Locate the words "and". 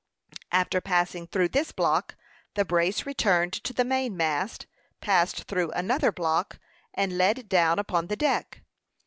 6.95-7.19